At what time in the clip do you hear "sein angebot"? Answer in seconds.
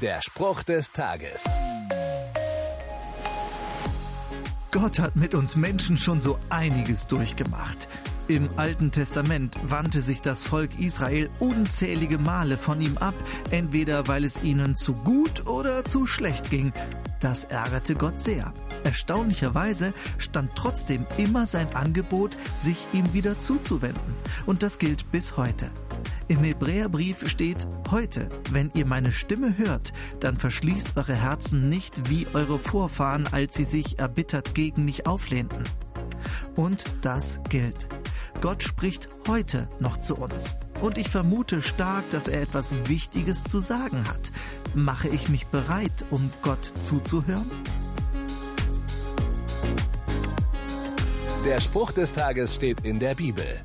21.46-22.34